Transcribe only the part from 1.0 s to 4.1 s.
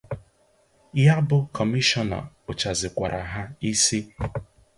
Ya bụ Kọmishọna kpụchazịkwara ha isi